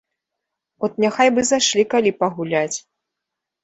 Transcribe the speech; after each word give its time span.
От 0.87 0.93
няхай 1.05 1.29
бы 1.37 1.41
зайшлі 1.51 1.87
калі 1.95 2.17
пагуляць. 2.25 2.77